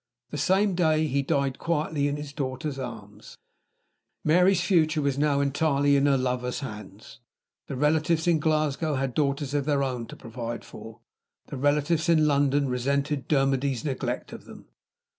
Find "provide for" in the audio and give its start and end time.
10.15-11.01